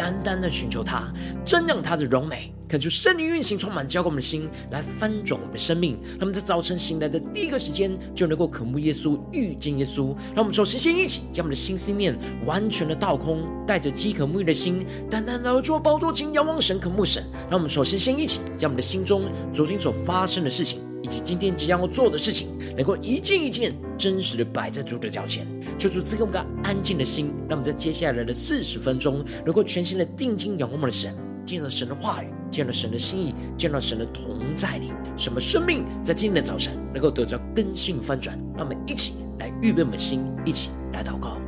[0.00, 1.12] 单单的寻求他，
[1.44, 2.54] 真让他的荣美。
[2.66, 5.98] 恳求圣灵运行，充满浇灌我们的心，来翻转我们的生命。
[6.18, 10.16] 那么在早晨醒来的第一个时间，就能够渴慕耶稣，遇见耶稣。
[10.34, 17.22] 让我们首先先一起将我们的心思念完全的倒空，带着饥渴沐浴的心，单单来到主的宝座前，仰望神，渴慕神。
[17.50, 25.44] 让我们首先先一起将我们的心中昨天所发生的事情，以及今天即将要做的事情，能够一件一件真实的摆在主的脚前，
[25.80, 32.26] 求主赐给我们个安静的心，让我们在接下来的四十分钟，能够全心的定睛仰望我们的神，见到神的话语。
[32.50, 38.36] 见到神的心意，见到神的同在里，什么生命在今天的早晨能够得到更新翻转？
[38.56, 41.39] 让我们一起来预备我们的心，一起来祷告。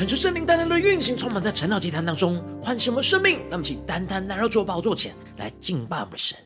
[0.00, 3.38] 恳求圣灵单单的运行，充满在晨祷祭坛当中，唤醒我们生命。
[3.50, 6.38] 让我们一起单单来到主宝座前来敬拜我们神。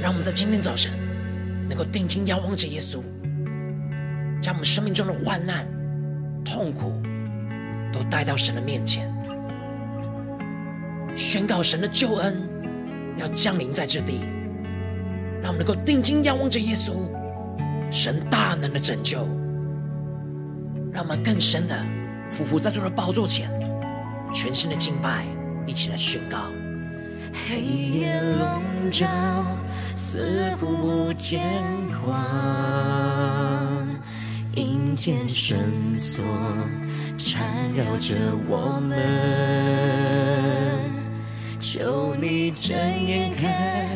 [0.00, 0.92] 让我们在今天早晨
[1.68, 3.02] 能够定睛仰望着耶稣，
[4.40, 5.66] 将我们生命中的患难、
[6.44, 6.92] 痛苦
[7.92, 9.12] 都带到神的面前，
[11.16, 12.48] 宣告神的救恩。
[13.18, 14.20] 要降临在这地，
[15.42, 16.92] 让我们能够定睛仰望着耶稣，
[17.90, 19.18] 神大能的拯救，
[20.92, 21.76] 让我们更深的
[22.30, 23.50] 俯伏在主的宝座前，
[24.32, 25.26] 全新的敬拜，
[25.66, 26.38] 一起来宣告。
[27.48, 29.06] 黑夜笼罩，
[29.96, 30.66] 似乎
[31.06, 31.40] 不见
[32.04, 32.18] 光，
[34.54, 35.58] 阴间绳
[35.96, 36.22] 索
[37.16, 38.16] 缠绕着
[38.48, 40.31] 我们。
[41.74, 43.88] 求你睁眼看，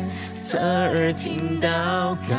[0.43, 2.33] 侧耳听祷告，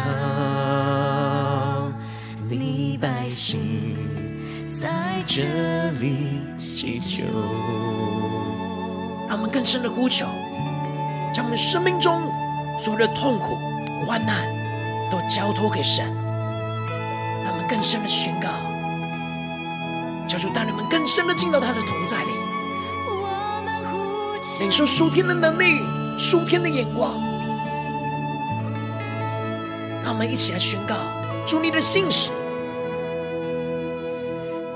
[2.49, 3.97] 你百姓
[4.69, 7.23] 在这里祈求。
[9.29, 10.27] 让我们更深的呼求，
[11.33, 12.21] 将我们生命中
[12.81, 13.57] 所有的痛苦、
[14.09, 14.45] 患难
[15.09, 16.05] 都交托给神。
[17.45, 18.49] 让我们更深的宣告，
[20.27, 22.48] 求主带领我们更深的进到他的同在里。
[24.61, 25.81] 领受属天的能力，
[26.19, 27.23] 属天的眼光，
[30.03, 30.97] 让我们一起来宣告
[31.47, 32.33] 主你的信实。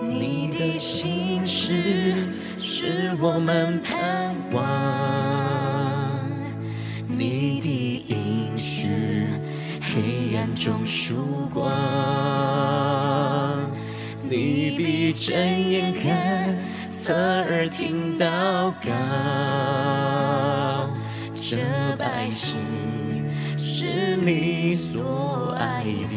[0.09, 2.15] 你的信实
[2.57, 4.63] 是我们盼望，
[7.09, 8.87] 你的应许
[9.81, 11.73] 黑暗中曙光，
[14.23, 16.57] 你必睁眼看。
[17.01, 18.25] 侧耳听祷
[18.81, 18.89] 告，
[21.35, 21.57] 这
[21.99, 22.57] 百姓
[23.59, 26.15] 是你所爱的。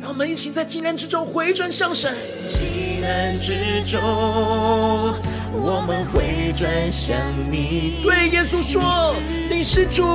[0.00, 2.16] 让我们一起在艰难之中回转向神。
[2.42, 4.00] 艰难之中，
[5.52, 7.14] 我们回转向
[7.50, 8.00] 你。
[8.02, 9.14] 对耶稣说
[9.50, 10.06] ：“你是主。”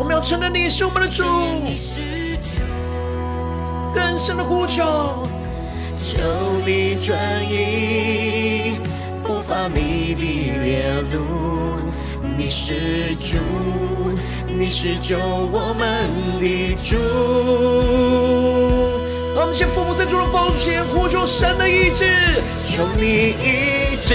[0.00, 1.24] 我们要承认你是我们的主。
[3.94, 5.27] 更深的呼求。
[6.08, 6.22] 求
[6.64, 8.78] 你转移
[9.22, 10.22] 不发你的
[10.64, 11.82] 烈怒，
[12.34, 13.36] 你是主，
[14.46, 16.08] 你是救我们
[16.40, 16.96] 的主。
[19.36, 22.06] 我们先父母在主的宝座前，呼求神的医治，
[22.64, 24.14] 求你医治，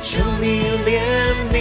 [0.00, 0.98] 求你怜
[1.52, 1.54] 悯，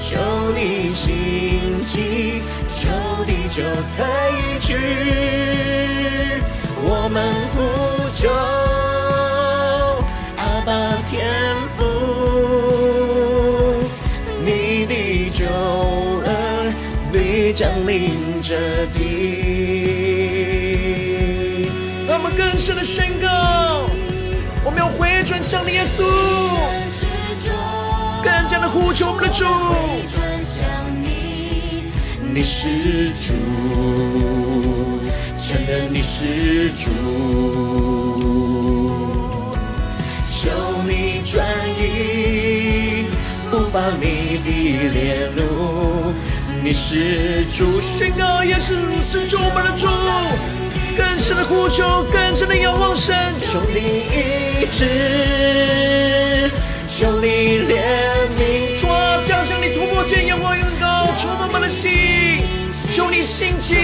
[0.00, 0.20] 求
[0.54, 2.88] 你兴起，求
[3.26, 3.64] 地久
[3.96, 4.06] 退
[4.60, 5.79] 去。
[8.20, 8.28] 求
[10.36, 10.72] 阿爸
[11.08, 11.82] 天父，
[14.44, 15.46] 你的救
[16.26, 16.74] 恩
[17.10, 18.98] 必将临这地。
[22.06, 23.88] 让我们更深的宣告，
[24.62, 26.04] 我们要回转向你耶稣，
[28.22, 29.46] 更加的呼求我们的主，
[32.34, 33.32] 你是主。
[35.42, 36.90] 承认你是主，
[44.00, 44.48] 你的
[44.92, 46.12] 烈怒，
[46.62, 49.86] 你是主，宣告耶稣你是主，我们的主，
[50.96, 53.78] 更深的呼求，更深的仰望神，求你
[54.10, 56.50] 医治，
[56.88, 57.82] 求你怜
[58.38, 62.42] 悯，主啊，降下你突破线，仰望更高，充满我们的心。
[62.92, 63.76] 求你兴起，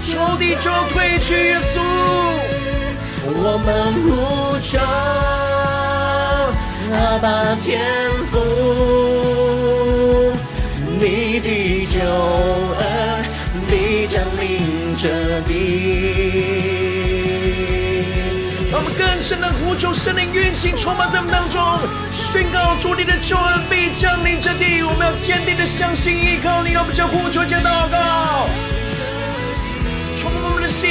[0.00, 1.34] 仇敌就退去。
[1.34, 1.80] 耶稣，
[3.26, 4.78] 我们呼求，
[6.94, 7.82] 阿爸天
[8.30, 8.38] 父，
[11.94, 13.24] 救恩
[13.70, 15.52] 必将临这地。
[18.72, 21.62] 让我们更深的呼求，圣灵运行，充满在我们当中，
[22.10, 24.82] 宣告主你的救恩必降临这地。
[24.82, 28.48] 我们要坚定的相信，依靠你，让我们将呼求加祷告，
[30.18, 30.90] 充满我们的心。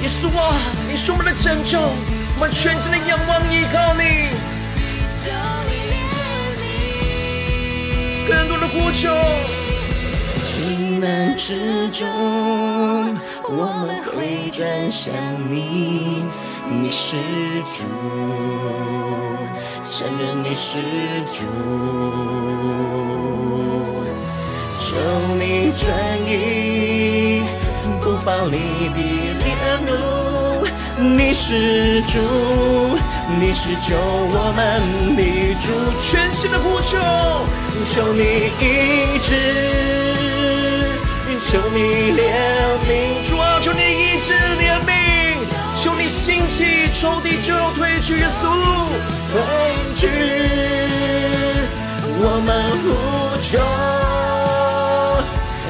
[0.00, 0.56] 耶稣啊，
[0.90, 4.32] 你是我们的拯救，我们全心的仰望依靠你，
[8.30, 9.10] 更多的呼求。
[10.44, 12.06] 急难之中，
[13.48, 15.12] 我们会转向
[15.52, 16.22] 你，
[16.70, 17.16] 你是
[17.66, 17.82] 主，
[19.82, 20.80] 承认你是
[21.26, 21.44] 主，
[24.78, 24.96] 求
[25.36, 25.90] 你转
[26.24, 27.42] 移
[28.00, 28.98] 不放你的
[29.42, 29.46] 烈
[29.84, 29.90] 怒，
[31.16, 32.20] 你是主，
[33.38, 34.58] 你是救我们
[35.14, 35.22] 的
[35.60, 36.98] 主，全新的呼求，
[37.86, 39.28] 求你医治。
[41.42, 41.78] 求你
[42.12, 42.20] 怜
[42.86, 42.90] 悯，
[43.28, 44.90] 主啊，求你医治怜悯，
[45.74, 48.42] 求你兴起，仇敌就要退去，耶稣
[49.32, 49.40] 退
[49.96, 50.08] 去，
[52.22, 52.86] 我们呼
[53.40, 53.58] 求，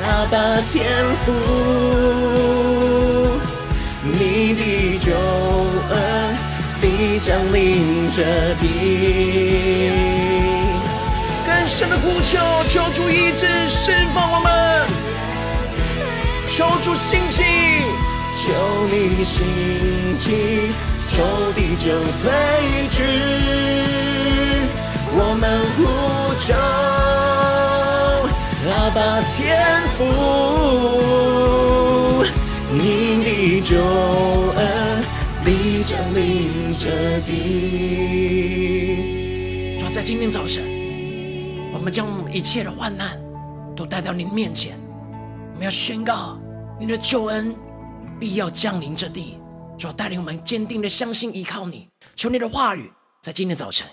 [0.04, 0.34] 阿爸
[0.66, 0.76] 天
[1.24, 1.32] 父，
[4.02, 5.12] 你的救
[7.10, 8.22] 必将临这
[8.60, 9.90] 地，
[11.44, 14.86] 更深的呼求，求主医治释放我们。
[16.46, 17.42] 求主兴起，
[18.36, 18.52] 求
[18.92, 19.44] 你兴
[20.20, 20.70] 起，
[21.08, 21.90] 仇敌就
[22.22, 22.30] 退
[22.90, 23.02] 去。
[25.12, 25.82] 我们呼
[26.38, 26.54] 求，
[28.70, 29.98] 阿爸天父，
[32.70, 32.80] 你
[33.24, 33.74] 的救
[34.54, 34.60] 恩
[35.42, 37.38] 你降临这地。
[39.78, 40.62] 主在今天早晨，
[41.72, 43.19] 我们将一切的患难
[43.75, 44.78] 都带到您面前，
[45.54, 46.38] 我们要宣告。
[46.78, 47.54] 你的救恩
[48.19, 49.38] 必要降临这地，
[49.78, 51.88] 主要带领我们坚定的相信依靠你。
[52.16, 52.90] 求你的话语
[53.22, 53.87] 在今天早晨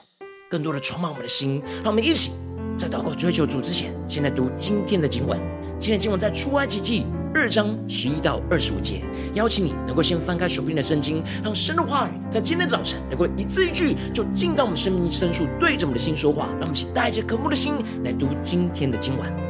[0.50, 2.32] 更多的充满我们的心，让我们一起
[2.78, 5.40] 在祷告追求主之前，先来读今天的经文。
[5.80, 7.06] 今天经文在出埃及记
[7.38, 9.04] 第二章十一到二十五节。
[9.36, 16.48] 邀请你能够先翻开手边的圣经，让神的话语在今天早晨能够一字一句就进到我们生命深处，对着我们的心说话。
[16.54, 19.47] 让我们一起带着渴慕的心来读今天的经文。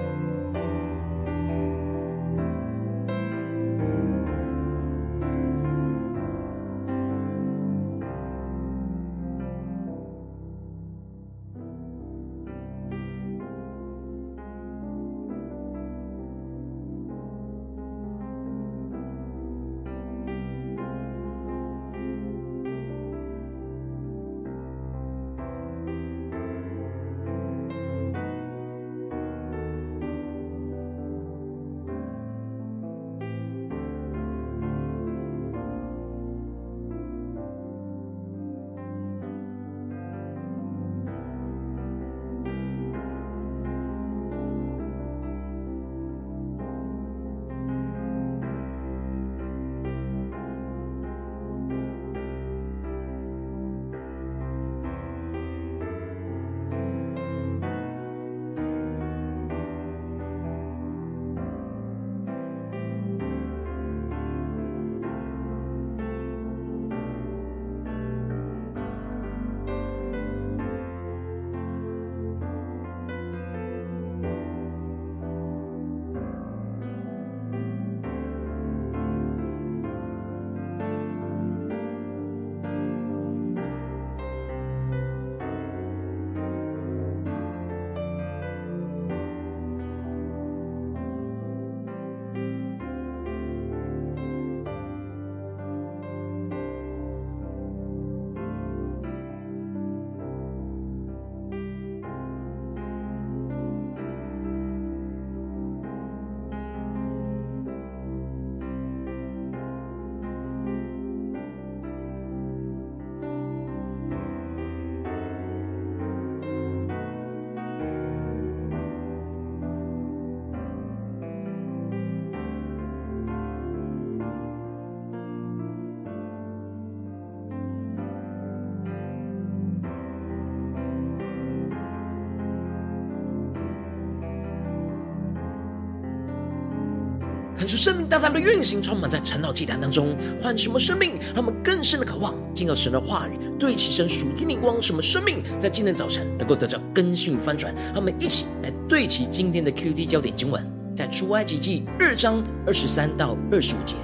[137.57, 141.17] 看出生命大大的运行，充满在晨祷祭坛当中，唤什么生命？
[141.33, 144.79] 他们更深的渴望进入神的话语，对齐神属天灵光。
[144.79, 147.73] 什么生命在今天早晨能够得到更新翻转？
[147.95, 150.63] 他们一起来对齐今天的 QD 焦点经文，
[150.95, 153.95] 在出埃及记二章二十三到二十五节。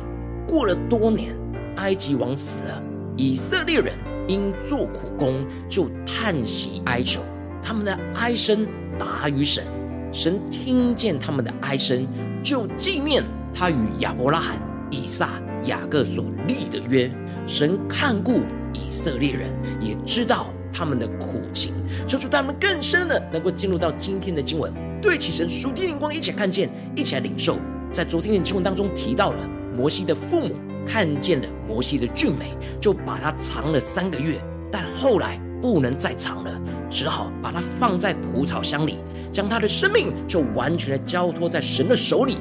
[0.48, 1.36] 过了多年，
[1.76, 2.84] 埃及王死了，
[3.16, 3.94] 以色列人
[4.28, 7.22] 因做苦工就叹息哀求，
[7.62, 8.68] 他们的哀声
[8.98, 9.64] 达于神，
[10.12, 12.08] 神听见他们的哀声，
[12.44, 13.24] 就纪念。
[13.54, 14.58] 他与亚伯拉罕、
[14.90, 15.30] 以撒、
[15.66, 17.12] 雅各所立的约，
[17.46, 18.42] 神看顾
[18.74, 21.74] 以色列人，也知道他们的苦情，
[22.08, 27.58] 求出他们更深的能够进入到今天的经文，对起神属天灵光，一起来看见，一起来领受。
[27.92, 29.38] 在昨天的经文当中提到了
[29.76, 34.42] 摩西的父母看见了摩西的俊美，就把他藏了三个月，
[34.72, 36.52] 但后来不能再藏了，
[36.90, 38.98] 只好把他放在蒲草箱里，
[39.32, 42.38] 将他的生命就完全的交托在神的手里。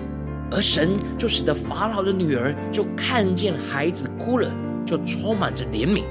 [0.53, 4.49] 而神就使得法老的女儿就看见孩子哭了，
[4.85, 6.05] 就充满着怜悯。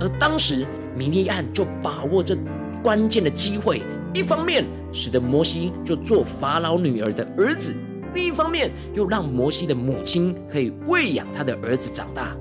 [0.00, 0.64] 而当时
[0.96, 2.36] 米利暗就把握这
[2.82, 3.82] 关键的机会，
[4.14, 7.74] 一方面使得摩西就做法老女儿的儿子，
[8.14, 12.36] 另一方面又让摩西的母亲可以喂养他的儿子长大。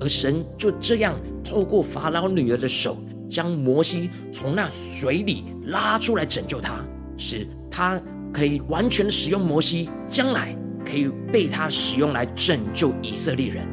[0.00, 2.96] 而神就这样透过法老女儿的手，
[3.28, 6.82] 将摩西从那水里拉出来，拯救他，
[7.18, 8.00] 使他
[8.32, 10.56] 可以完全使用摩西，将来。
[10.84, 13.64] 可以被他使用来拯救以色列人。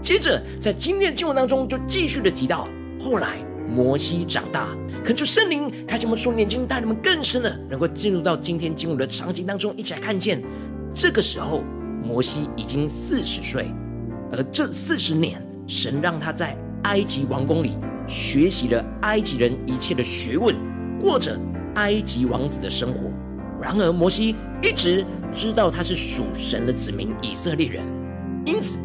[0.00, 2.68] 接着，在今天的经文当中，就继续的提到，
[3.00, 4.68] 后来摩西长大，
[5.04, 10.42] 恳求圣灵开启我们属灵眼睛，带你们更深的能够进入到今天经文的场景当中，一起来看见。
[10.94, 11.62] 这个时候，
[12.02, 13.66] 摩西已经四十岁，
[14.32, 17.72] 而这四十年，神让他在埃及王宫里
[18.06, 20.54] 学习了埃及人一切的学问，
[20.98, 21.38] 过着
[21.74, 23.10] 埃及王子的生活。
[23.60, 27.82] 然而，摩西一直知道他是属神的子民以色列人，
[28.44, 28.78] 因此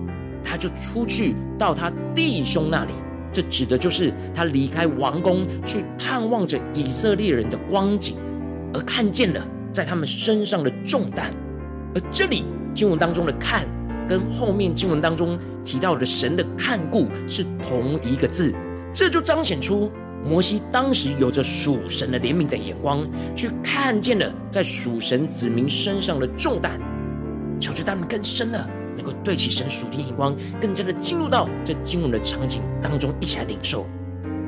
[0.44, 2.92] 他就出去到他弟兄那里。
[3.32, 8.16] 这指的就是他离开王宫去探望着以色列人的光景，
[8.74, 11.32] 而看见了在他们身上的重担。
[11.96, 13.66] 而这里经文当中的“看”
[14.08, 18.54] 跟后面经文当中提到的神的看顾是同一个字，
[18.94, 19.92] 这就彰显出。
[20.26, 26.80] 摩西当时有着属神的怜悯的眼光，去看见了在属神子民身上的重担，
[27.60, 33.86] 求求他们更深的能够对起神属天眼光，更加的进入到这经文的场景当中，一起来领受。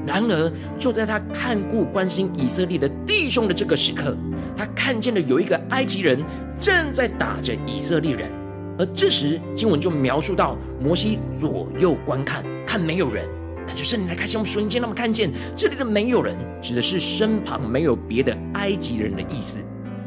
[0.07, 4.15] 然而，就在他看顾关心以色列的弟兄的这个时刻，
[4.55, 6.23] 他看见了有一个埃及人
[6.61, 8.29] 正在打着以色列人，
[8.77, 13.27] 而这时经文就描述到摩西左右观看，看没有人。
[13.65, 19.57] 感觉圣灵来开启我们属灵眼睛，让我们看见这里的没有人，指的是身旁没有别的埃及人的意思。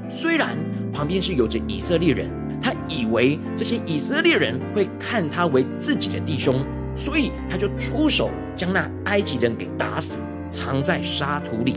[0.09, 0.57] 虽然
[0.93, 2.31] 旁边是有着以色列人，
[2.63, 6.65] 他以为这些以色列人会看他为自己的弟兄，
[6.97, 11.75] 所以他就出手将那埃及人给打死，藏在沙土里。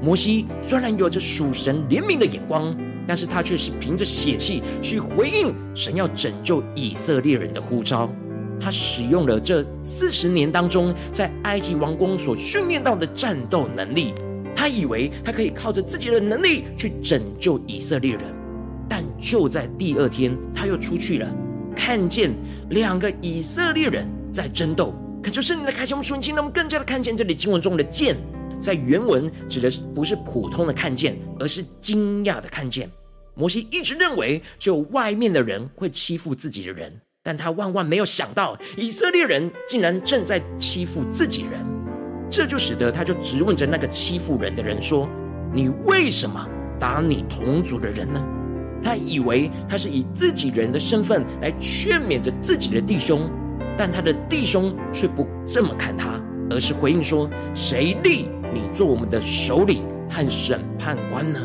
[0.00, 2.74] 摩西虽然有着属神怜悯的眼光，
[3.06, 8.08] 但是他却是凭着血气去回应神要拯救以色列人的呼召。
[8.60, 14.12] 他使用了这四十年当中在埃及王宫所训练到的战斗能力，
[14.54, 18.22] 他以为他可以靠着自己的能力去拯救以色列人，
[18.88, 21.28] 但就在第二天，他又出去了，
[21.76, 22.32] 看见
[22.70, 24.94] 两个以色列人在争斗。
[25.22, 28.16] 可就圣灵的开启，我们瞬间，让我们更加的看见这里经文中的“见”
[28.62, 32.88] 在原文指的不是普通的看见，而是惊讶的看见。
[33.34, 36.92] 摩西一直认为只有外面的人会欺负自己的人。
[37.28, 41.60] 但他万万没有想到，以色列人竟然正在欺负自己人，
[42.30, 45.06] 这就使得他就质问着那个欺负人的人说
[45.52, 46.48] ：“你为什么
[46.80, 48.18] 打你同族的人呢？”
[48.82, 53.30] 他以为他是以自己人的身份来劝勉着自己的弟兄，
[53.76, 56.18] 但他的弟兄却不这么看他，
[56.48, 61.38] 而是回应说：“谁立你做我们的首领和审判官呢？”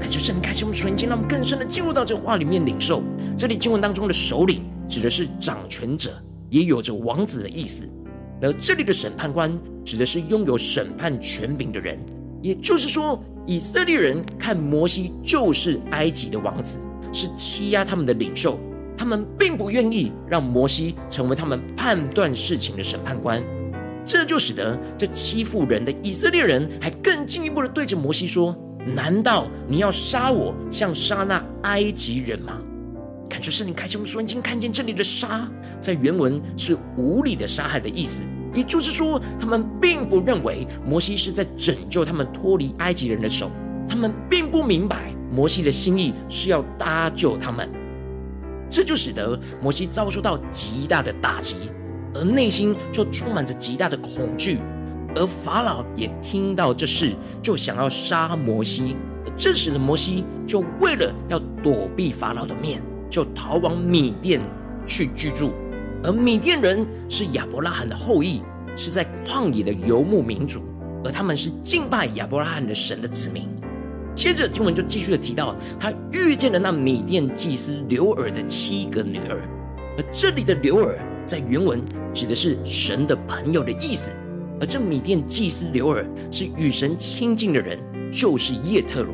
[0.00, 3.00] 感谢圣灵开启我们属灵眼睛，让我们更深的进入到这话里面领受。
[3.36, 4.67] 这里经文当中的首领。
[4.88, 6.10] 指的是掌权者，
[6.48, 7.88] 也有着王子的意思。
[8.40, 11.98] 而这里的审判官，指的是拥有审判权柄的人。
[12.40, 16.78] 也就是说，以色列人看摩西就是埃及的王子，
[17.12, 18.58] 是欺压他们的领袖。
[18.96, 23.42] 他们并不愿意让摩西成为他们判断事情的审判官。
[24.04, 28.56] 这就使得这欺负人的以色列人，还更进一步的对着摩西说
[28.94, 32.60] ：“难道你要杀我，像杀那埃及人吗？”
[33.28, 35.48] 感觉圣灵开启我们眼睛，看见这里的“杀”
[35.80, 43.50] 在原文是无理的杀害的意思，也就是说，他们并不认为摩西是在拯救他们脱离埃及人的手，
[43.88, 47.68] 他们并不明白摩西的心意是要搭救他们。
[48.70, 51.56] 这就使得摩西遭受到极大的打击，
[52.14, 54.58] 而内心就充满着极大的恐惧。
[55.14, 58.96] 而法老也听到这事，就想要杀摩西。
[59.36, 64.40] 这时的摩西就为了要躲避法老的面，就逃往米甸
[64.86, 65.52] 去居住。
[66.02, 68.40] 而米甸人是亚伯拉罕的后裔，
[68.76, 70.60] 是在旷野的游牧民族，
[71.04, 73.48] 而他们是敬拜亚伯拉罕的神的子民。
[74.14, 79.42] 接着经文就继续的提到，他遇见了那米甸祭司刘尔的七个女儿。
[79.96, 81.80] 而这里的刘尔在原文
[82.14, 84.10] 指的是神的朋友的意思，
[84.60, 87.78] 而这米甸祭司刘尔是与神亲近的人，
[88.10, 89.12] 就是叶特罗。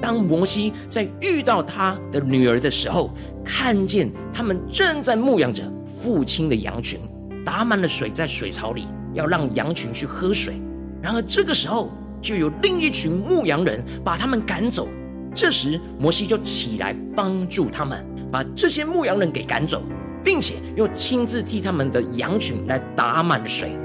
[0.00, 3.12] 当摩西在遇到他的女儿的时候，
[3.44, 5.62] 看见他们正在牧养着
[6.00, 7.00] 父亲的羊群，
[7.44, 10.54] 打满了水在水槽里，要让羊群去喝水。
[11.02, 11.90] 然而这个时候，
[12.20, 14.88] 就有另一群牧羊人把他们赶走。
[15.34, 19.82] 这时，摩西就起来帮助他们，把这些牧羊人给赶走，
[20.24, 23.76] 并且又亲自替他们的羊群来打满了水。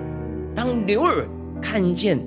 [0.56, 1.28] 当牛儿
[1.62, 2.18] 看见，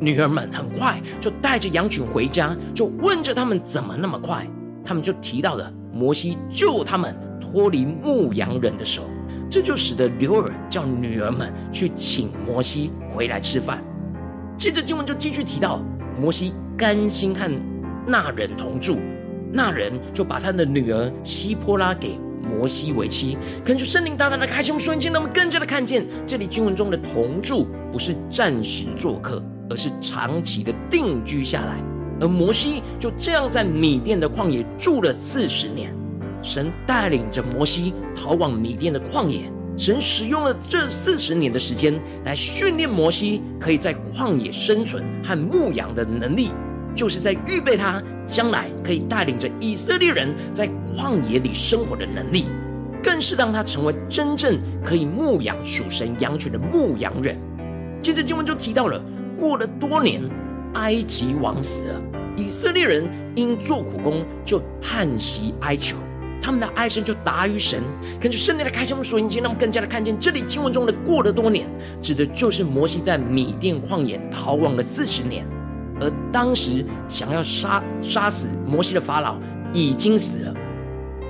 [0.00, 4.46] 女儿们很快就带着羊群回家，就问着他们怎么那么快。
[4.84, 9.02] 他们就提到了摩西救他们脱离牧羊人的手，
[9.50, 13.82] 这就使得刘尔叫女儿们去请摩西回来吃饭。
[14.56, 15.82] 接着经文就继续提到，
[16.18, 17.50] 摩西甘心和
[18.06, 18.98] 那人同住，
[19.52, 23.36] 那人就把他的女儿西波拉给摩西为妻。
[23.64, 29.42] 根据圣灵大大的开启，我们瞬间，让我们更加的看见，这里经文中的同住不是暂时做客。
[29.70, 31.76] 而是长期的定居下来，
[32.20, 35.94] 而摩西就这样在米甸的旷野住了四十年。
[36.42, 46.50] 神带领着摩西逃往米甸的旷野，神使用了这四十年的时间来训练摩西，可以在旷野生存和牧羊的能力，
[46.94, 52.46] 就是在预备他将来可以带领着以色列人在旷野里生活的能力，
[53.02, 57.36] 更是让他成为真正可以牧养属神羊群的牧羊人。
[58.00, 59.02] 接着经文就提到了。
[59.38, 60.20] 过了多年，
[60.74, 62.02] 埃及王死了，
[62.36, 65.96] 以色列人因做苦工就叹息哀求，
[66.42, 67.80] 他们的哀声就达于神。
[68.20, 71.66] 根据圣灵的开箱，我们所引经，让我们更加的看见这里经文中的“过了多年”，
[72.02, 75.46] 指的就是摩西在米甸旷野逃亡了四十年，
[76.00, 79.38] 而当时想要杀杀死摩西的法老
[79.72, 80.54] 已经死了，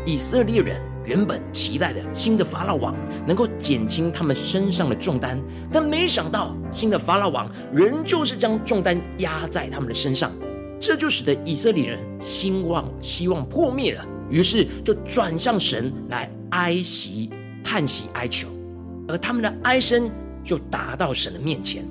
[0.07, 0.81] 以色列人。
[1.09, 2.95] 原本期待的新的法老王
[3.27, 5.41] 能够减轻他们身上的重担，
[5.73, 10.31] 但没想到新的法老王仍旧是将重担压在他们的身上，
[10.79, 17.31] 这就使得以色列人兴旺希望破灭了，于是就转向神来哀惜、
[17.65, 18.47] 叹息、哀求，
[19.09, 20.11] 而他们的哀声
[20.45, 21.83] 就达到神的面前，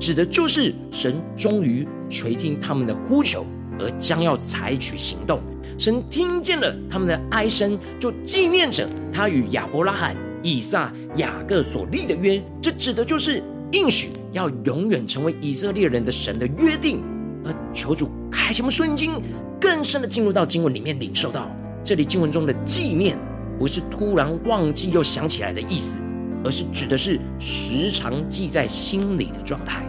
[0.00, 3.44] 指的就是神终于垂听他们的呼求，
[3.78, 5.42] 而将要采取行动。
[5.78, 12.42] 神听见了他们的哀声，就纪念着他与亚伯拉罕、以撒、雅各所立的约。
[12.60, 17.02] 这指的就是应许要永远成为以色列人的神的约定。
[17.44, 19.20] 而求主开启我们圣经，
[19.60, 21.50] 更深的进入到经文里面，领受到
[21.82, 23.18] 这里经文中的纪念，
[23.58, 25.96] 不是突然忘记又想起来的意思，
[26.44, 29.84] 而是指的是时常记在心里的状态。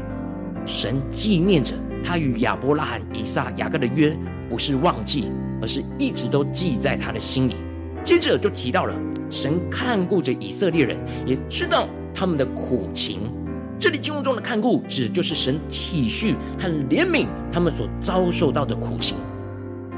[0.66, 4.18] 神纪念着他与亚伯拉罕、以撒、雅各的约，
[4.50, 5.26] 不是忘记。
[5.64, 7.56] 而是一直都记在他的心里。
[8.04, 8.94] 接着就提到了
[9.30, 13.32] 神看顾着以色列人，也知道他们的苦情。
[13.80, 19.16] 这里经文中的看顾，指就是神体恤和怜悯他们所遭受到的苦情。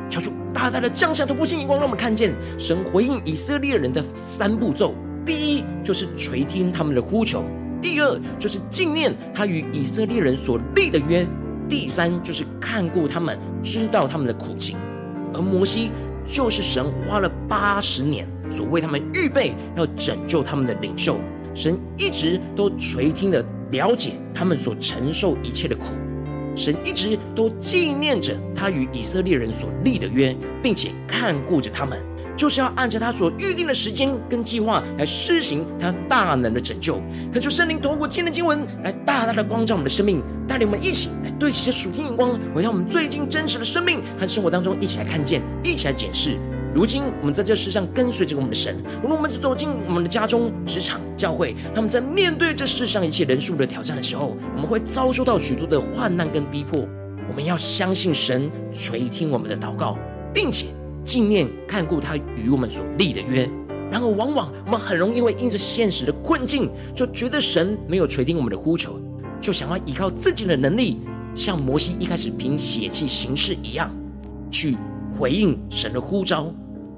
[0.07, 4.93] 求主大大的降下突破性眼光，让我们看见神回应以色列人的三步骤：
[5.25, 7.41] 第一，就是垂听他们的呼求；
[7.81, 11.25] 第二，就是纪念他与以色列人所立的约；
[11.67, 14.77] 第三，就是看顾他们，知道他们的苦情。
[15.35, 15.91] 而摩西
[16.25, 21.17] 就是神花了八十年所为他们预备，要拯救他们的领袖。
[21.53, 25.85] 神一直都垂听的了解他们所承受一切的苦，
[26.55, 32.01] 神一直都纪念着他与以色列人所立的约，并且看顾着他们。
[32.35, 37.01] 就是要按照他所预定的时间跟计划来施行他大能的拯救。
[37.31, 46.37] 恳求圣灵透过今天的经文来大大的光照我们的生命，带领我们一起来对齐这属天眼光，回到我们最近真实的生命和生活当中，一起来看见，一起来检视。
[46.73, 56.85] 如今我们在这世上跟随着我们的神，无论我们走进我们的家中、职场、教会，他们在面对这世上一切人数的挑战的时候，我们会遭受到许多的患难跟逼迫。
[57.29, 59.97] 我们要相信神垂听我们的祷告，
[60.33, 60.65] 并且。
[61.05, 63.47] 纪念看顾他与我们所立的约，
[63.91, 68.99] 然而往往我们很容易会因着现实的困境，就觉得神没有垂听我们的呼求，
[69.39, 70.97] 就想要依靠自己的能力，
[71.35, 73.89] 像摩西一开始凭血气行事一样，
[74.49, 74.75] 去
[75.15, 76.51] 回应神的呼召。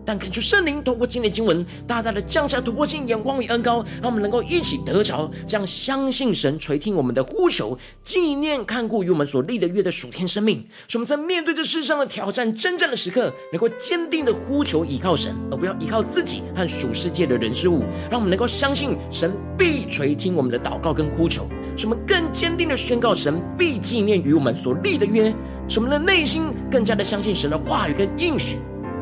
[0.07, 17.83] 但恳求圣灵透过今天的经文，大大的降下突破性眼光与恩膏，让我们能够一起得着这样相信神垂听我们的呼求，纪念看顾与我们所立的约的属天生命，使我们在面对这世上的挑战、征战的时刻，能够坚定的呼求依靠神，而不要依靠自己和属世界的人事物。
[18.09, 25.35] 让我们能够相信神必垂听我们的祷告跟呼求，使我们更坚定的宣告神必纪念与我们所立的约，
[25.67, 28.55] 使我们的内心更加的相信神的话语跟应许。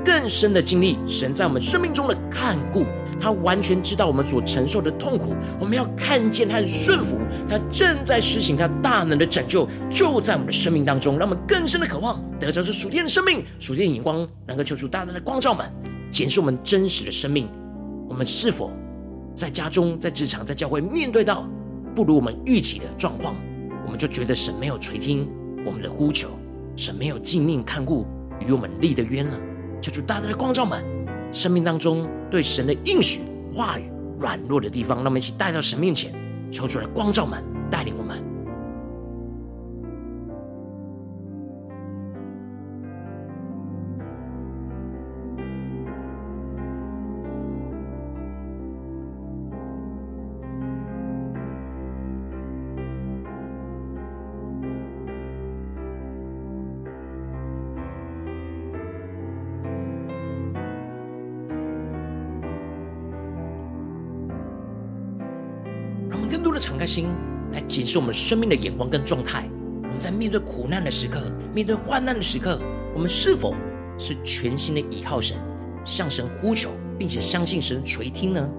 [0.05, 2.85] 更深的经历神在我们生命中的看顾，
[3.19, 5.35] 他完全知道我们所承受的痛苦。
[5.59, 7.17] 我们要看见和顺服，
[7.49, 15.65] 他正在施行他大能的拯救，就在我们的生命当中，让我们更深的渴望得着这属天的生命、属天的眼光，能够求出大大的光照们，
[16.11, 17.49] 检视我们真实的生命。
[18.07, 18.71] 我们是否
[19.33, 21.49] 在家中、在职场、在教会面对到
[21.95, 23.35] 不如我们预期的状况，
[23.83, 25.27] 我们就觉得神没有垂听
[25.65, 26.29] 我们的呼求，
[26.75, 28.05] 神没有纪念看顾
[28.39, 29.31] 与我们立的约呢？
[29.85, 30.83] 求主大大的光照们，
[31.31, 33.21] 生命当中对神的应许
[33.53, 33.83] 话语
[34.19, 36.11] 软弱的地方，让我们一起带到神面前，
[36.51, 38.24] 求主来光照们，带领我们。
[66.85, 67.07] 开心
[67.51, 69.49] 来检视我们生命的眼光跟状态。
[69.81, 72.61] 我们在面对苦难的时刻，面对患难的时刻，
[72.93, 73.55] 我们是否
[73.97, 75.35] 是全心的倚靠神，
[75.83, 78.49] 向神呼求，并且相信神垂听呢？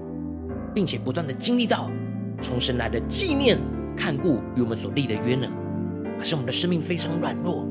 [0.75, 1.89] 并且不断的经历到
[2.41, 3.57] 从神来的纪念、
[3.95, 5.47] 看顾与我们所立的约呢？
[6.19, 7.65] 还是我们的生命非常软弱，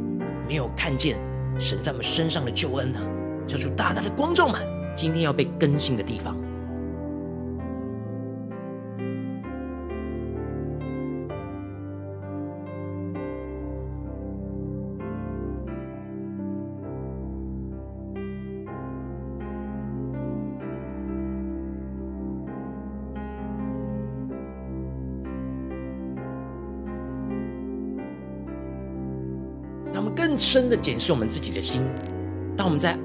[0.48, 1.18] 没有看见
[1.58, 2.98] 神在我们身上的救恩呢？
[3.46, 4.58] 求主大大的光照们，
[4.96, 6.34] 今天要被更新的地方。
[30.26, 31.82] 更深的检视我们自己的心。
[32.56, 32.98] 当我们在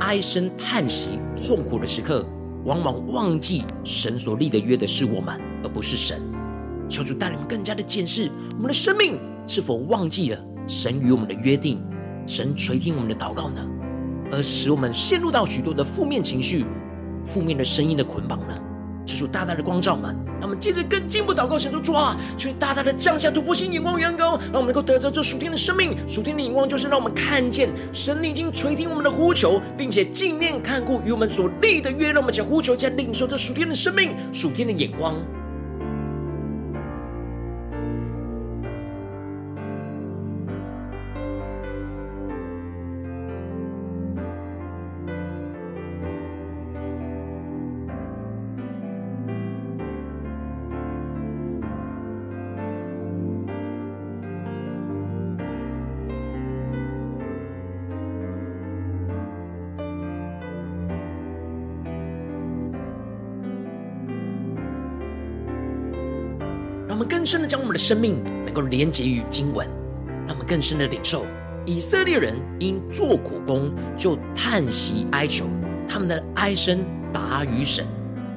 [0.00, 2.22] 唉声叹息、痛苦的时刻，
[2.66, 6.20] 往往忘记神所立的约的是我们，而不是神。
[6.86, 11.82] 求主带领更加的检视我们的生命，是否忘记了神与我们的约定，
[12.26, 13.66] 神垂听我们的祷告呢？
[14.30, 16.66] 而使我们陷入到许多的负面情绪、
[17.24, 18.54] 负面的声音的捆绑呢？
[19.18, 20.14] 主大大的光照们。
[20.40, 25.96] 让我们接着更进一步祷告，神说：主啊，求你大大的降下突破性眼光与恩膏，让我们能够得着这属天的生命。
[26.06, 35.16] 属天的眼光就是让我们看见神已经垂听我们的呼求，并且纪念看顾与我们所立的约，让我们将呼求加领受这属天的生命、属天的眼光。
[67.18, 69.66] 更深的将我们的生命能够连结于经文，
[70.24, 71.26] 让我们更深的领受
[71.66, 75.44] 以色列人因做苦工就叹息哀求，
[75.88, 76.78] 他们的哀声
[77.12, 77.84] 达于神，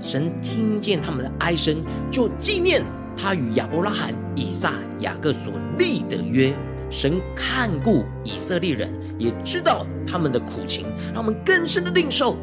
[0.01, 2.83] 神听见他们的哀声，就纪念
[3.15, 6.51] 他与亚伯拉罕、以撒、雅各所立的约。
[6.89, 12.35] 神看顾以色列人，也知道他们的苦情，让我们更深的领受，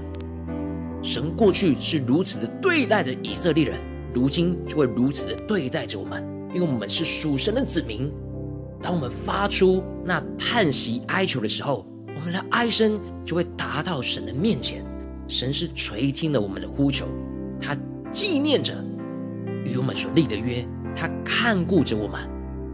[1.03, 3.77] 神过去是如此的对待着以色列人。
[4.15, 6.23] 如今就会如此的对待着我们，
[6.55, 8.13] 因为我们是属神的子民。
[8.83, 14.85] 当我们发出那叹息哀求的时候，我们的哀声就会达到神的面前。
[15.27, 17.07] 神是垂听了我们的呼求，
[17.61, 17.77] 他
[18.11, 18.73] 纪念着
[19.65, 20.67] 与我们所立的约，
[20.97, 22.21] 他看顾着我们，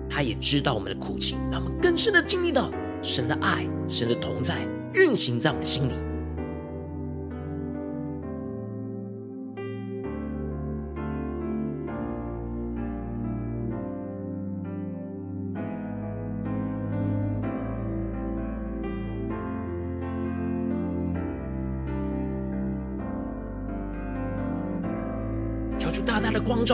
[0.08, 2.70] 他也知道我们的苦情，让我们更深的经历到
[3.02, 5.92] 神的爱、神的同在运行在我们的心里。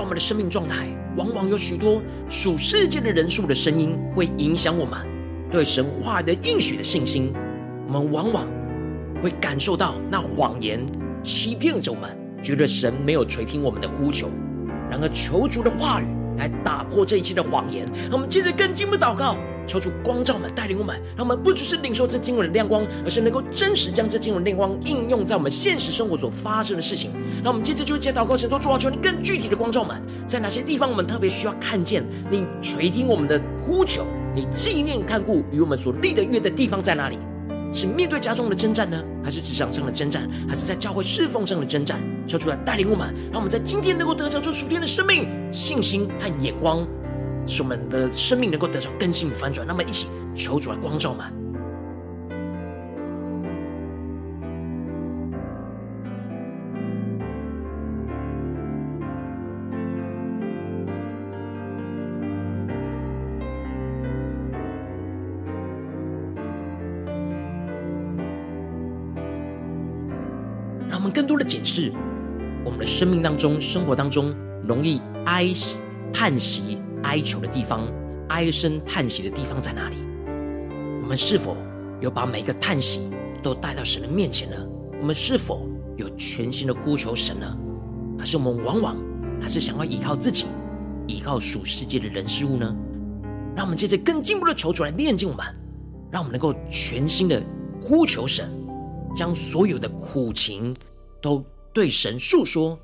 [0.00, 4.98] 照我们的生命状态，往往有许多属世界的人数的声音，会影响我们
[5.50, 7.34] 对神话的应许的信心。
[7.86, 8.46] 我们往往
[9.22, 10.80] 会感受到那谎言
[11.22, 14.30] 欺骗着我们，觉得神没有垂听我们的呼求。
[14.90, 16.06] 然而，求主的话语
[16.38, 17.84] 来打破这一切的谎言。
[18.04, 19.36] 让我们接着更进一步祷告。
[19.66, 27.10] 求主光照我们，带领我们，让我们不只是领受这经文的亮光，而是能够真实将这经文的亮光应用在我们现实生活所发生的事情。
[27.42, 37.18] 让我们接着就接祷告，神说：主啊，求你更具体的光照我们，在哪些地方我们特别需要看见你垂听我们的呼求，你纪念看顾与我们所立的约的地方在哪里？
[37.72, 42.00] 是面对家中的征战呢，还是职场上的征战，还是在教会侍奉上的征战？
[42.26, 46.84] 求主来带领我们，让我们在今天能够得着这属天的生命、信心和眼光。
[47.50, 51.26] 使我们的生命能够得到更新翻转，那么一起求主来光照们。
[70.88, 71.92] 让我们更多的检视
[72.64, 74.32] 我们的生命当中、生活当中
[74.64, 75.48] 容易哀
[76.12, 76.78] 叹息。
[77.04, 77.86] 哀求的地方，
[78.28, 79.96] 唉声叹息的地方在哪里？
[81.02, 81.56] 我们是否
[82.00, 83.10] 有把每一个叹息
[83.42, 84.56] 都带到神的面前呢？
[85.00, 87.58] 我们是否有全心的呼求神呢？
[88.18, 88.96] 还是我们往往
[89.40, 90.46] 还是想要依靠自己，
[91.06, 92.76] 依靠属世界的人事物呢？
[93.56, 95.44] 让我们借着更进步的求主来炼净我们，
[96.12, 97.42] 让我们能够全心的
[97.80, 98.48] 呼求神，
[99.16, 100.74] 将所有的苦情
[101.20, 102.78] 都对神诉说。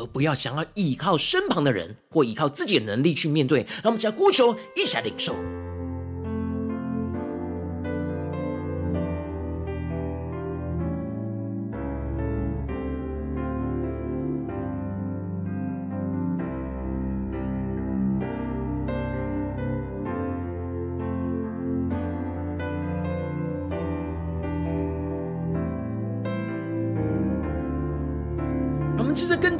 [0.00, 3.60] 而不要想要依靠身旁的人，或依靠自己的能力去面对。
[3.82, 5.34] 让我们只要孤求一起来领受。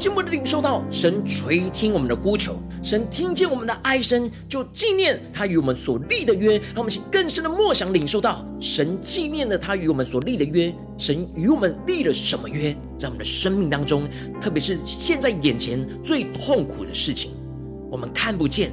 [0.00, 6.56] 进一步的领受到神垂听我们的呼求，神听见我们的哀声，就纪念他与我们所立的约。
[6.56, 10.74] 让我们请更深的默想领受到神纪念了他与我们所立的约。
[10.96, 12.74] 神与我们立了什么约？
[12.96, 14.08] 在我们的生命当中，
[14.40, 17.32] 特别是现在眼前最痛苦的事情，
[17.90, 18.72] 我们看不见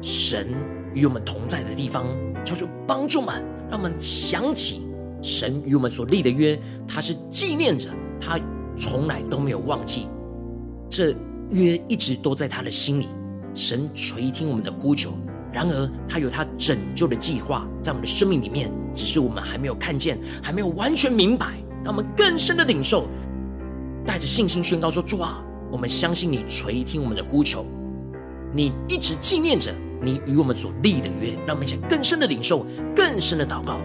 [0.00, 0.48] 神
[0.94, 2.06] 与我们同在的地方，
[2.42, 4.80] 求主帮助们，让我们想起
[5.20, 8.40] 神与我们所立的约，他是纪念着他。
[8.76, 10.08] 从来都没有忘记，
[10.96, 11.12] 这
[11.50, 13.08] 约一直都在他的心里。
[13.52, 15.12] 神垂听我们的呼求，
[15.52, 21.54] 然而他有他拯救的计划在我们的生命里面，只是我们还没有看见，还没有完全明白。
[21.82, 23.08] 让我们更深的领受，
[24.06, 27.66] 带着信心宣告说：“主啊，我们相信你垂听我们的呼求，
[28.52, 33.80] 你一直纪念着你与我们所立的约。”让我们一起更深的领受，更深的祷告。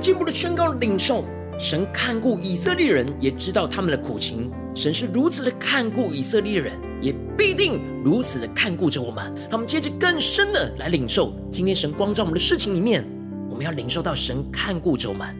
[0.00, 1.26] 进一步的宣告领受，
[1.58, 4.50] 神看顾以色列人，也知道他们的苦情。
[4.74, 9.30] 神是如此的看顾以色列人，也必定如此的看顾着我们。
[9.42, 13.04] 让我们接着更深的来领受，今天神光照我们的事情里面，
[13.50, 15.36] 我们要领受到神看顾着我们，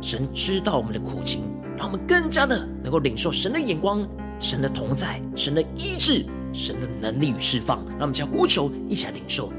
[0.00, 1.44] 神知道我们的苦情，
[1.76, 4.04] 让我们更加的能够领受神的眼光、
[4.40, 7.78] 神的同在、神的医治、神的能力与释放。
[7.90, 9.52] 让我们将呼求一起来领受。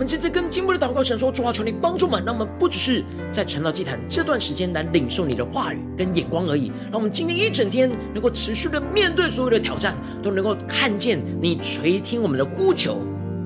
[0.00, 6.72] 我们接着跟进步的祷告，神说：主啊，求你帮助我们，让我们不只是在晨祷祭坛这段时间来领受你的话语跟眼光而已。
[6.84, 12.96] 让我们今天一整天能够持续的面对所有的挑战，都能够看见你垂听我们的呼求，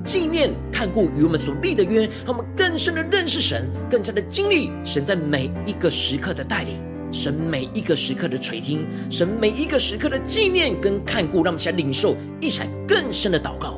[0.05, 6.77] 纪念看顾与我们所立的约，让我们更深的认识神，更加的经历神在每一个时刻的带领。
[7.11, 13.77] 神每一个时刻的垂听，神每一个时刻的纪念跟看顾，让我们起来领受，一场更深的祷告。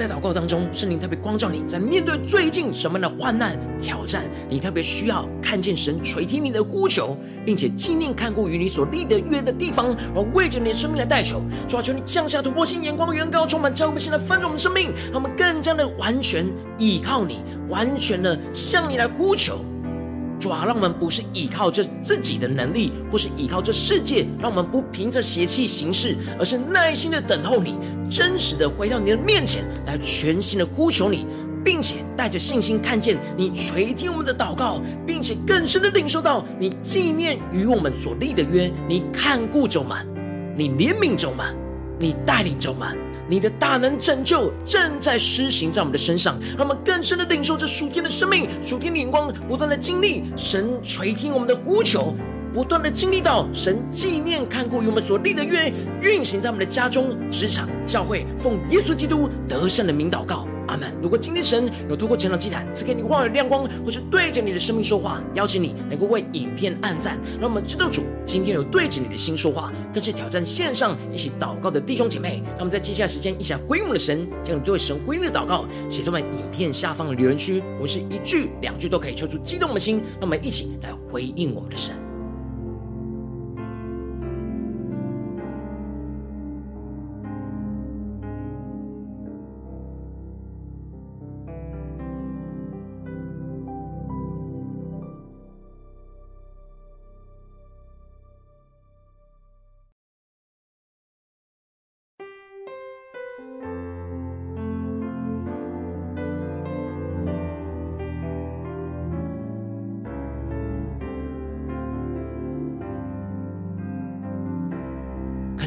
[0.00, 16.46] 在祷告当中，圣灵特别光照你，在面对最近什么样的患难挑战，你特别需要看见神垂听你的呼求，并且纪念看顾与你所立的约的地方，我为着你的生命来代求，主啊，求你降下突破性眼光，远高充满教会现在翻转我们生命，让我们更加的完全
[16.78, 19.62] 依靠你，完全的向你来呼求。
[20.40, 27.74] 主啊，让我们不是依靠着自己的能力，或是依靠这世界，让我们不凭着邪气行事，而是耐心的等候你，
[28.10, 31.26] 真实的回到你的面前来，全心的呼求你，
[31.62, 40.06] 并且带着信心看见你垂听我们的祷告，并且更深的领受到你纪念与我们所立的约，你看顾着我们，
[40.56, 41.54] 你怜悯着我们，
[41.98, 42.96] 你带领着我们。
[43.30, 52.12] 你的大能拯救正在施行在我们的身上，让我们更深的领受这属天的生命、属天的眼光，不断的经历神垂听我们的呼求，
[52.52, 60.48] 不断的经历到神纪念看顾与我们所立的约，运行在我们的家中、职场、教会，奉耶稣基督得胜的名祷告。
[60.80, 60.94] 阿门。
[61.02, 72.42] 如果今天神有透过晨祷祭坛赐给你话语亮光，或是对着你的生命说话，邀请你能够为影片按赞，让我们知道主今天有对着你的心说话，更是挑战线上一起祷告的弟兄姐妹。
[72.50, 82.09] 让我们在接下来时间一起来回应我们的神，将你对神回应的祷告写在我们影片下方的留言区，我们是一句两句都可以抽出激动的心，让我们一起来回应我们的神。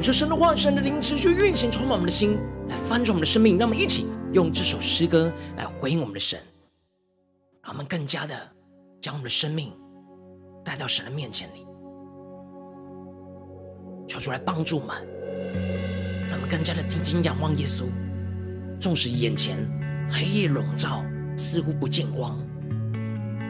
[0.03, 2.37] 求神的话，神的灵持续运行，充满我们的心，
[2.67, 3.57] 来翻转我们的生命。
[3.57, 6.37] 让我们一起用这首诗歌来回应我们的神，
[7.61, 8.35] 让我们更加的
[8.99, 9.71] 将我们的生命
[10.61, 11.65] 带到神的面前里，
[14.05, 14.93] 求主来帮助我们，
[16.29, 17.85] 让我们更加的定睛仰望耶稣。
[18.81, 19.57] 纵使眼前
[20.11, 21.01] 黑夜笼罩，
[21.37, 22.37] 似乎不见光，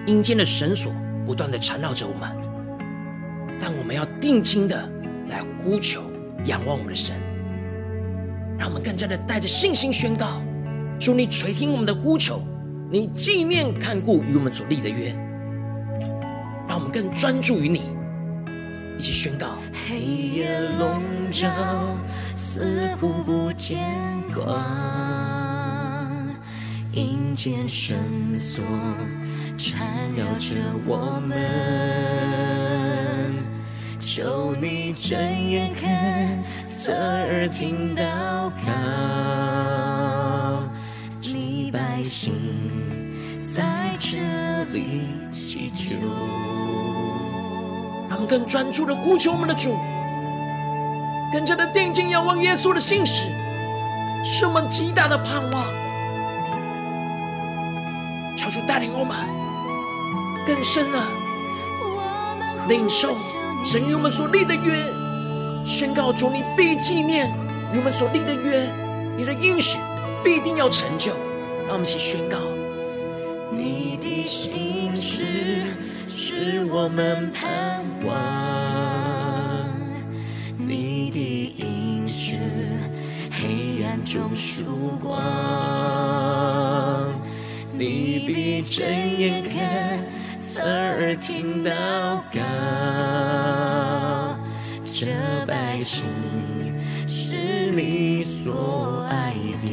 [0.06, 0.94] 阴间的绳索
[1.26, 2.30] 不断的缠绕着我们，
[3.60, 4.88] 但我们要定睛的
[5.30, 6.13] 来呼求。
[6.46, 7.16] 仰望我们的神，
[8.58, 10.42] 让我们更加的带着信心宣告：
[11.00, 12.42] 主，你垂听我们的呼求，
[12.92, 15.16] 你纪念看顾与我们所立的约，
[16.68, 17.84] 让我们更专注于你，
[18.98, 19.56] 一起宣告。
[19.88, 21.50] 黑夜笼罩，
[22.36, 23.80] 似乎不见
[24.34, 24.56] 光，
[26.94, 27.98] 阴间绳
[28.38, 28.64] 索
[29.58, 32.63] 缠绕着我们。
[34.16, 35.18] 求你睁
[35.50, 36.44] 眼看，
[36.78, 38.04] 侧耳听祷
[38.64, 38.72] 告，
[41.20, 42.32] 你百姓
[43.52, 44.20] 在这
[44.72, 45.96] 里祈求。
[48.08, 49.76] 让我们更专注的呼求我们的主，
[51.32, 53.28] 更加的定睛仰望耶稣的信实，
[54.24, 55.66] 是我们极大的盼望。
[58.38, 59.18] 求主带领我们
[60.46, 61.00] 更深的
[62.70, 63.16] 领受。
[63.64, 64.86] 神与我们所立的约，
[65.66, 67.28] 宣告主，你必纪念
[67.74, 68.70] 与我们所立的约，
[69.18, 69.80] 你的应许
[70.24, 71.14] 必定要成就。
[71.66, 72.38] 让我们一起宣告：
[73.52, 75.26] 你的心事
[76.08, 78.14] 是我们盼望。
[80.58, 82.38] 你的应许，
[83.32, 84.66] 黑暗中曙
[85.02, 85.14] 光。
[87.72, 88.86] 你必睁
[89.18, 90.04] 眼看，
[90.54, 91.72] 侧耳听祷
[92.32, 92.40] 告。
[94.86, 95.08] 这
[95.48, 96.06] 百姓
[97.08, 99.68] 是你所爱的。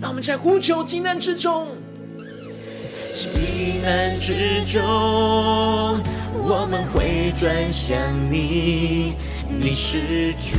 [0.00, 1.68] 让我们在呼求急难之中，
[3.12, 7.96] 急难之中，我们会转向
[8.28, 9.14] 你，
[9.48, 10.58] 你是主，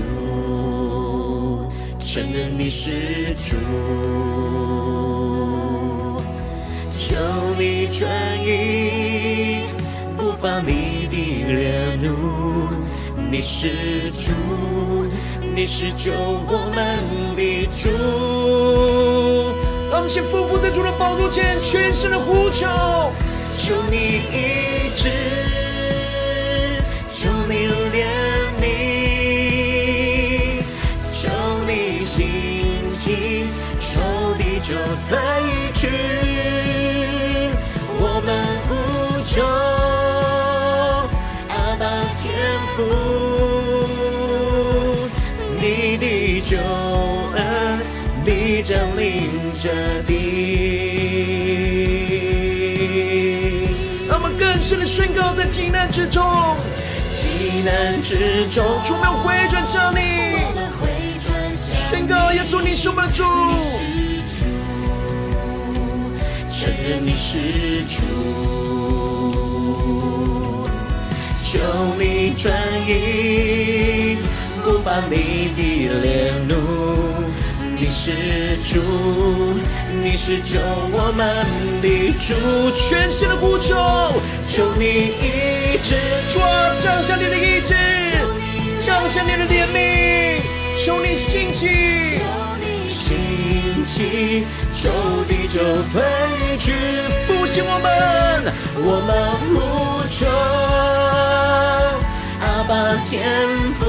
[1.99, 3.57] 承认你是主，
[7.13, 7.19] 求
[7.59, 8.09] 你转
[8.43, 9.65] 移
[10.17, 12.69] 不发你的烈怒，
[13.29, 14.31] 你是主，
[15.55, 16.97] 你是救我们
[17.35, 17.91] 的主。
[19.91, 22.65] 让我们先俯伏在主的宝座前，全身的呼求，
[23.57, 23.95] 求你
[24.33, 25.11] 医治，
[27.11, 28.07] 求你怜
[28.59, 28.65] 悯，
[31.13, 31.29] 求
[31.67, 32.25] 你兴
[32.97, 33.45] 起，
[33.79, 34.01] 仇
[34.35, 34.73] 敌就
[35.07, 35.19] 退
[35.75, 36.22] 去。
[49.63, 49.69] 临。
[49.69, 49.71] 这
[50.05, 50.13] 地，
[54.09, 56.21] 让我们更深的宣告，在急难之中，
[57.15, 59.99] 急难之中，主，我们回转向你，
[61.89, 63.23] 宣告耶稣，你是我们的主，
[66.49, 68.01] 承认你是主，
[71.41, 71.61] 求
[71.97, 72.53] 你转
[72.85, 74.17] 移
[74.61, 75.61] 不发你的
[76.01, 77.32] 烈怒。
[77.85, 78.11] 你是
[78.63, 78.79] 主，
[80.01, 80.57] 你是救
[80.89, 81.45] 我们
[81.81, 82.33] 的主，
[82.71, 83.75] 全心的呼求，
[84.47, 85.97] 求你医治，
[86.31, 87.75] 主啊，降下你的医治，
[88.79, 90.39] 降下你的怜悯，
[90.77, 92.21] 求你兴起，
[92.87, 94.89] 兴起，仇
[95.27, 95.59] 敌就
[95.91, 96.01] 退
[96.57, 96.71] 去，
[97.27, 99.11] 复兴我们，我们
[99.51, 100.25] 呼求
[102.39, 103.19] 阿爸天
[103.77, 103.83] 父，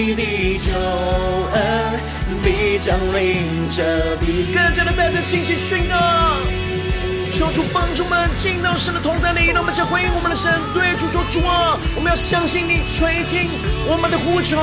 [0.00, 0.70] 你的救。
[2.82, 5.94] 降临这地，更加的带着信心宣告，
[7.30, 9.48] 求主帮助我们进到神的同在里。
[9.48, 13.50] 让我们将回应我们的神，对主说：主啊，我们要相信你垂听
[13.86, 14.56] 我们的呼求，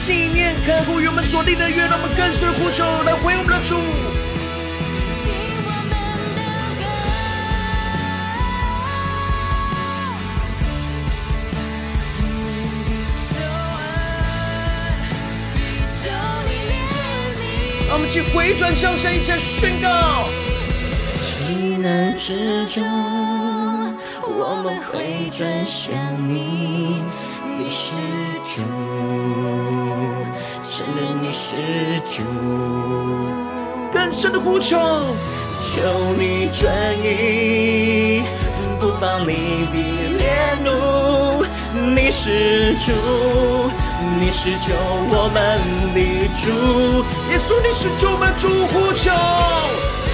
[0.00, 1.76] 纪念看护与我们所立的约。
[1.86, 4.09] 让我们更深的呼求来回应我们的主。
[18.10, 20.26] 让我们去回转向神，一起宣告。
[21.20, 22.84] 急难之中，
[24.26, 25.94] 我们回转向
[26.26, 27.02] 你，
[27.56, 27.92] 你是
[28.44, 28.62] 主，
[30.60, 32.24] 承认你是主，
[33.92, 34.76] 更深的呼求，
[35.62, 35.80] 求
[36.18, 38.24] 你转移
[38.80, 39.76] 不放你的
[40.18, 40.26] 烈
[40.64, 41.44] 怒，
[41.94, 42.90] 你是主。
[44.18, 45.38] 你是救我们
[45.94, 46.48] 的主，
[47.30, 49.12] 耶稣，你是救我们主，呼求，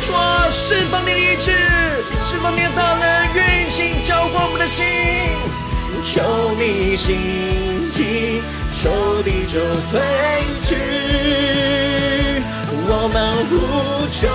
[0.04, 1.52] 主啊，释放你的意志，
[2.20, 4.84] 释放你的大能运行，浇灌我们的心，
[6.02, 7.16] 求你兴
[7.92, 8.42] 起，
[8.74, 9.60] 仇敌就
[9.92, 10.00] 退
[10.64, 10.74] 去，
[12.88, 13.54] 我们呼
[14.10, 14.26] 求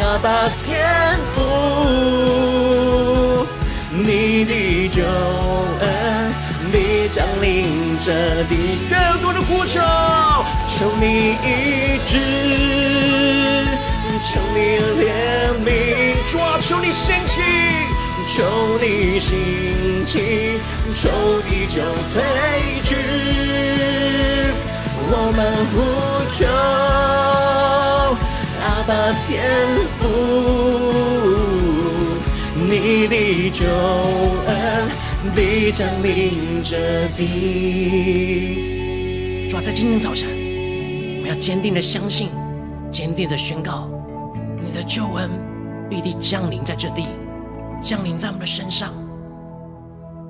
[0.00, 1.40] 阿爸天父，
[3.90, 5.02] 你的救
[5.80, 5.81] 恩。
[7.12, 8.56] 降临这地，
[8.88, 9.80] 更多的呼求，
[10.66, 12.16] 求你医治，
[14.22, 14.58] 求你
[14.98, 15.04] 怜
[15.62, 15.68] 悯，
[16.32, 17.42] 主啊，求你兴起，
[18.28, 20.58] 求你兴起，
[20.94, 21.10] 求
[21.42, 21.82] 地就
[22.14, 22.22] 退
[22.82, 22.96] 去。
[25.14, 25.38] 我们
[25.68, 25.76] 呼
[26.32, 26.40] 求
[28.64, 28.90] 阿爸
[29.20, 29.28] 天
[30.00, 30.02] 父，
[32.56, 33.60] 你的救
[34.46, 34.50] 恩。
[35.34, 38.58] 必将临这地。
[39.48, 40.28] 主啊，在今天早晨，
[41.18, 42.28] 我们要坚定的相信，
[42.90, 43.88] 坚定的宣告，
[44.60, 45.30] 你的救恩
[45.88, 47.06] 必定降临在这地，
[47.80, 48.92] 降临在我们的身上。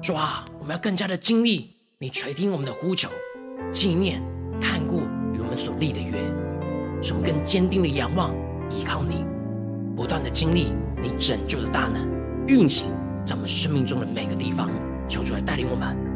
[0.03, 3.09] 主啊，我们要更加的经历你垂听我们的呼求，
[3.73, 4.23] 纪念
[4.61, 6.19] 看顾与我们所立的约，
[7.01, 8.35] 使我们更坚定的仰望
[8.69, 9.25] 依靠你，
[9.97, 10.67] 不断的经历
[11.03, 12.07] 你拯救的大能
[12.47, 12.89] 运行。
[13.25, 14.69] 在我们生命中的每个地方，
[15.09, 16.12] 求主来带领我们。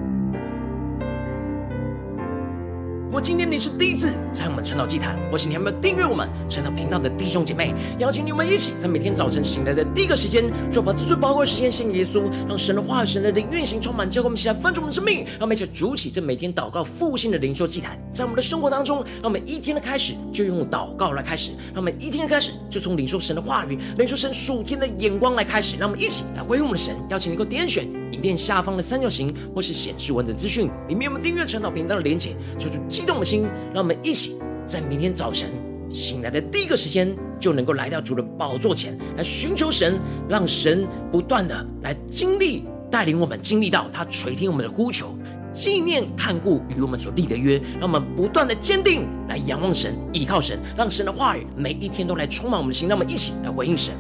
[3.07, 27.87] 如果今天你是第一次在我们晨祷祭坛，或是你还没有订阅我们晨祷频道的弟兄姐妹，邀请你们一起在每天早晨醒来的第一个时间，就把最最宝贵的时间献给耶稣，让神的话语、神的灵运行充满，教会我们起来翻转我们的生命，让我们一起筑起这每天祷告复兴的灵修祭坛，在我们的生活当中，让我们一天的开始就用祷告来开始，让我们一天的开始就从领受神的话语、领受神属天的眼光来开始，让我们一起来回应我们的神，邀请你给我点选。
[28.17, 35.51] 影片下方的三角形，或是显示文字资讯，里面我们订阅晨祷频道的连结，求主激动的心，让我们一起在明天早晨
[35.91, 40.01] 醒来的第一个时间，就能够来到主的宝座前来寻求神，
[40.31, 45.15] 让神不断的来经历带领我们经历到他垂听我们的呼求，
[45.53, 53.93] 纪念看顾与我们所立的约，让我们不断的坚定来仰望神，依靠神，让神的话语每一天都来充满我们的心，让我们一起来回应神。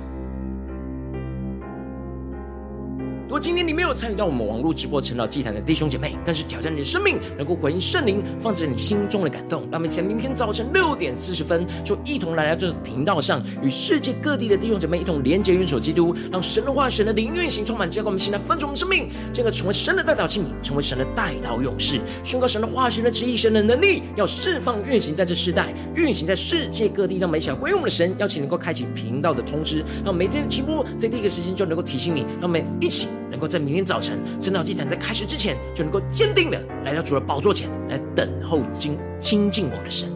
[3.27, 9.66] 如果今天你没有参与到我们网络直播晨祷祭坛的弟兄姐妹，更是挑战你的生命，能够回应圣灵放在你心中的感动。
[9.68, 27.18] 那么在明天早晨六点四十分，就一同来到这个频道上，与世界各地的弟兄姐妹一同连结、元首基督，让神的话、神的灵运行充满，结果我们现在分盛我们生命，这个成为神的代祷器皿，成为神的代祷勇士，宣告神的话、神的旨意、神的能力，要释放、运行在这世代，运行在世界各地。
[27.18, 32.20] 让我们一起回应我们的神，邀请能够开启频道的通知，让每天的直播在第一个时间就能够提醒你。
[32.41, 33.09] 让我们一起。
[33.31, 40.16] 能够在明天早晨圣道祭坛在开始之前，就能够坚定的来到主的宝座前来等候亲亲近我们的神。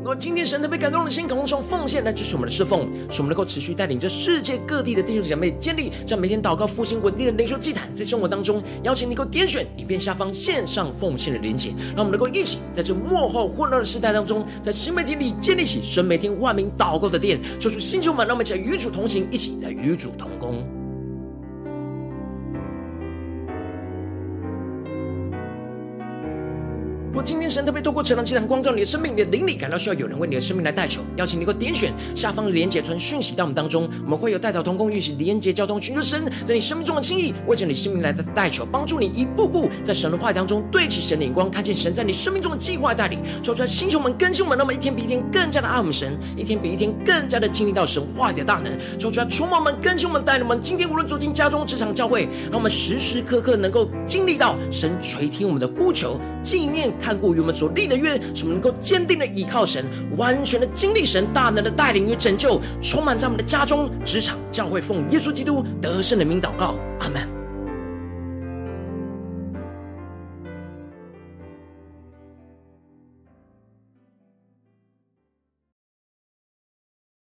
[0.00, 20.79] 如果今天神特别感动的心，渴望从奉献来支持我们的侍奉，使我们能够持续带领着世界各地的弟兄姐妹建立在每天祷告复兴稳定的灵修祭坛，在生活当中，邀请你能够点选影片下方线上奉献的连结，让我们能够一起在这幕后混乱的时代当中，在新媒体里建立起神每天万名祷告的殿，说出新球满，让我们一起来与主同行，一起来与主同工。
[27.22, 59.84] 今天神特别透过晨祷祭坛光照你的生命，你的灵里感到需要有人为你的生命来代求，邀请你能够点选下方的连结传讯息到我们当中，我们会有代祷同工运行连结交通，寻求神在你生命中的心意，为着你生命来的代求，帮助你一步步在神的话语当中对齐神的眼光，看见神在你生命中的计划带领，说出来星球们更新我们，那么一天比一天更加的爱我们神，一天比一天更加的经历到神话语的大能，说出来充满我们更新我们，带领们今天无论走进家中、职场、教会，让我们时时刻刻能够经历到神垂听我们的呼求，纪念看顾于我们所立的约，使我们能够坚定的依靠神，
[60.16, 67.39] 完全的经历神大能的带领与拯救，充满在我们的家中、职场、教会，奉耶稣基督得胜的名祷告，阿门。